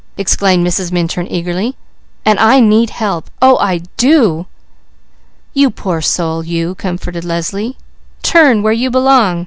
exclaimed 0.17 0.65
Mrs. 0.65 0.91
Minturn 0.91 1.27
eagerly. 1.29 1.75
"And 2.25 2.39
I 2.39 2.59
need 2.59 2.89
help! 2.89 3.29
Oh 3.39 3.57
I 3.59 3.81
do!" 3.97 4.47
"You 5.53 5.69
poor 5.69 6.01
soul, 6.01 6.43
you!" 6.43 6.73
comforted 6.73 7.23
Leslie. 7.23 7.77
"Turn 8.23 8.63
where 8.63 8.73
you 8.73 8.89
belong! 8.89 9.39